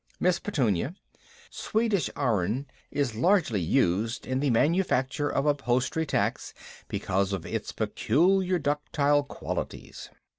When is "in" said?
4.25-4.39